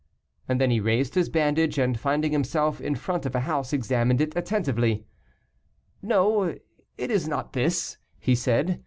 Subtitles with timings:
[0.49, 4.19] And then he raised his bandage, and finding himself in front of a house, examined
[4.19, 5.05] it attentively.
[6.01, 6.57] "No,
[6.97, 8.79] it is not this," he said.